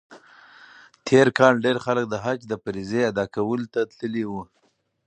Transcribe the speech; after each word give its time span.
تېر 1.07 1.27
کال 1.37 1.53
ډېر 1.65 1.77
خلک 1.85 2.05
د 2.09 2.15
حج 2.25 2.39
د 2.47 2.53
فریضې 2.63 3.01
ادا 3.11 3.25
کولو 3.35 3.65
ته 3.73 3.81
تللي 3.99 4.23
وو. 4.31 4.43